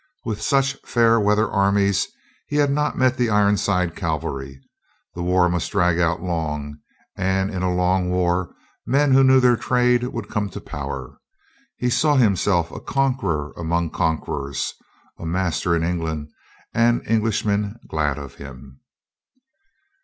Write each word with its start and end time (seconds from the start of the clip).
With 0.25 0.41
such 0.41 0.77
fair 0.83 1.19
weather 1.19 1.47
armies— 1.47 2.07
he 2.47 2.55
had 2.55 2.71
not 2.71 2.97
met 2.97 3.17
the 3.17 3.29
Iron 3.29 3.55
side 3.55 3.95
cavalry— 3.95 4.59
the 5.13 5.21
war 5.21 5.47
must 5.47 5.71
drag 5.71 5.99
out 5.99 6.23
long, 6.23 6.79
and 7.15 7.51
in 7.53 7.61
a 7.61 7.71
long 7.71 8.09
war 8.09 8.51
men 8.83 9.11
who 9.13 9.23
knew 9.23 9.39
their 9.39 9.55
trade 9.55 10.03
would 10.05 10.27
come 10.27 10.49
to 10.49 10.59
power. 10.59 11.19
He 11.77 11.91
saw 11.91 12.15
himself 12.15 12.71
a 12.71 12.79
conqueror 12.79 13.53
among 13.55 13.91
the 13.91 13.97
con 13.99 14.17
querors, 14.19 14.71
a 15.19 15.25
master 15.27 15.75
in 15.75 15.83
England 15.83 16.31
and 16.73 17.03
Englishmen 17.07 17.75
glad 17.87 18.17
of 18.17 18.33
him. 18.33 18.79